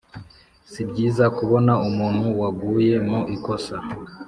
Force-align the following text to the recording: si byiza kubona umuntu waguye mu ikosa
si 0.71 0.81
byiza 0.89 1.23
kubona 1.37 1.73
umuntu 1.87 2.25
waguye 2.39 2.95
mu 3.09 3.19
ikosa 3.35 3.75